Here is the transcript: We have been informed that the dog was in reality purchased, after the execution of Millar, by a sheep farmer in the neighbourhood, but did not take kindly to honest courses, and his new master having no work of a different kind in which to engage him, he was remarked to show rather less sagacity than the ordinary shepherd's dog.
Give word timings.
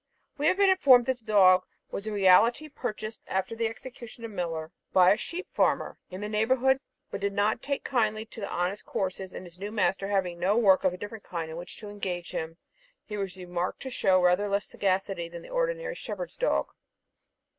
We 0.35 0.47
have 0.47 0.57
been 0.57 0.71
informed 0.71 1.05
that 1.05 1.19
the 1.19 1.25
dog 1.25 1.61
was 1.91 2.07
in 2.07 2.13
reality 2.15 2.67
purchased, 2.67 3.21
after 3.27 3.55
the 3.55 3.67
execution 3.67 4.25
of 4.25 4.31
Millar, 4.31 4.71
by 4.93 5.11
a 5.11 5.15
sheep 5.15 5.47
farmer 5.53 5.99
in 6.09 6.21
the 6.21 6.27
neighbourhood, 6.27 6.79
but 7.11 7.21
did 7.21 7.33
not 7.33 7.61
take 7.61 7.83
kindly 7.83 8.25
to 8.25 8.49
honest 8.51 8.83
courses, 8.83 9.31
and 9.31 9.45
his 9.45 9.59
new 9.59 9.71
master 9.71 10.07
having 10.07 10.39
no 10.39 10.57
work 10.57 10.83
of 10.83 10.91
a 10.95 10.97
different 10.97 11.23
kind 11.23 11.51
in 11.51 11.57
which 11.57 11.77
to 11.77 11.89
engage 11.89 12.31
him, 12.31 12.57
he 13.05 13.15
was 13.15 13.37
remarked 13.37 13.83
to 13.83 13.91
show 13.91 14.19
rather 14.19 14.49
less 14.49 14.65
sagacity 14.65 15.29
than 15.29 15.43
the 15.43 15.49
ordinary 15.49 15.93
shepherd's 15.93 16.35
dog. 16.35 16.69